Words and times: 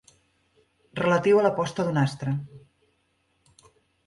Relatiu 0.99 1.41
a 1.41 1.43
la 1.49 1.51
posta 1.59 1.85
d'un 1.91 2.01
astre. 2.05 2.35